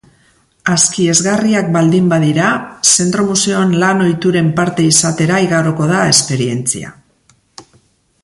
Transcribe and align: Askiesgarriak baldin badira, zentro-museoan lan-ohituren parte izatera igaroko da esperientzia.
Askiesgarriak 0.75 1.67
baldin 1.75 2.07
badira, 2.13 2.47
zentro-museoan 2.93 3.75
lan-ohituren 3.83 4.49
parte 4.61 4.87
izatera 4.93 5.37
igaroko 5.49 5.91
da 5.95 6.01
esperientzia. 6.15 6.93